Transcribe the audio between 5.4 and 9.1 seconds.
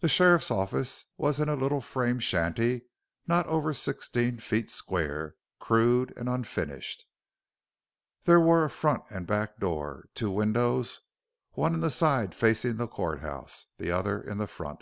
crude and unfinished. There were a front